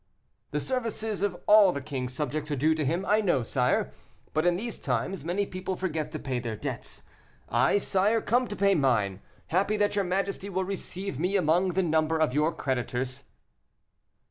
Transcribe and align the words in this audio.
"The 0.49 0.59
services 0.59 1.21
of 1.21 1.39
all 1.45 1.71
the 1.71 1.79
king's 1.79 2.15
subjects 2.15 2.49
are 2.49 2.55
due 2.55 2.73
to 2.73 2.83
him, 2.83 3.05
I 3.05 3.21
know, 3.21 3.43
sire; 3.43 3.91
but 4.33 4.47
in 4.47 4.55
these 4.55 4.79
times 4.79 5.23
many 5.23 5.45
people 5.45 5.75
forget 5.75 6.11
to 6.13 6.17
pay 6.17 6.39
their 6.39 6.55
debts. 6.55 7.03
I, 7.49 7.77
sire, 7.77 8.19
come 8.19 8.47
to 8.47 8.55
pay 8.55 8.73
mine, 8.73 9.21
happy 9.49 9.77
that 9.77 9.95
your 9.95 10.03
majesty 10.03 10.49
will 10.49 10.65
receive 10.65 11.19
me 11.19 11.35
among 11.35 11.73
the 11.73 11.83
number 11.83 12.17
of 12.17 12.33
your 12.33 12.51
creditors." 12.51 13.25